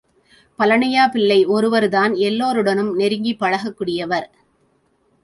[0.59, 4.27] பழனியா பிள்ளை ஒருவர் தான் எல்லோருடனும் நெருங்கிப் பழகக் கூடியவர்.